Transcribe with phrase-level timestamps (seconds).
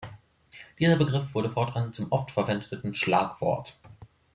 [0.79, 3.79] Dieser Begriff wurde fortan zum oft verwendeten Schlagwort.